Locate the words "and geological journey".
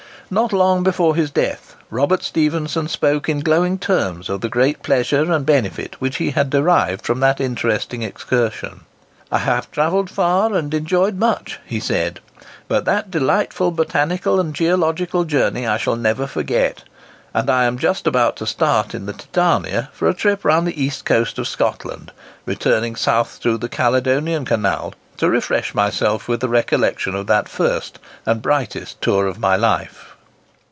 14.39-15.67